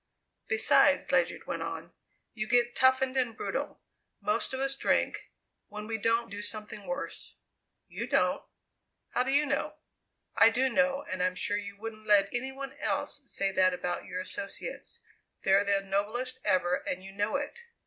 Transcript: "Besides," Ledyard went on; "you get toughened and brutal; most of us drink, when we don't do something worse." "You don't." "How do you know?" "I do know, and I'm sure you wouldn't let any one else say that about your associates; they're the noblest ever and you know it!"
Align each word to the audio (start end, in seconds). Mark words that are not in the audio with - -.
"Besides," 0.47 1.11
Ledyard 1.11 1.45
went 1.45 1.61
on; 1.61 1.93
"you 2.33 2.47
get 2.47 2.75
toughened 2.75 3.15
and 3.15 3.37
brutal; 3.37 3.79
most 4.19 4.51
of 4.51 4.59
us 4.59 4.75
drink, 4.75 5.29
when 5.67 5.85
we 5.85 5.99
don't 5.99 6.31
do 6.31 6.41
something 6.41 6.87
worse." 6.87 7.35
"You 7.87 8.07
don't." 8.07 8.41
"How 9.11 9.21
do 9.21 9.29
you 9.31 9.45
know?" 9.45 9.75
"I 10.35 10.49
do 10.49 10.69
know, 10.69 11.03
and 11.03 11.21
I'm 11.21 11.35
sure 11.35 11.55
you 11.57 11.77
wouldn't 11.77 12.07
let 12.07 12.33
any 12.33 12.51
one 12.51 12.73
else 12.79 13.21
say 13.31 13.51
that 13.51 13.75
about 13.75 14.05
your 14.05 14.19
associates; 14.19 15.01
they're 15.43 15.63
the 15.63 15.81
noblest 15.81 16.39
ever 16.43 16.77
and 16.89 17.03
you 17.03 17.11
know 17.11 17.35
it!" 17.35 17.59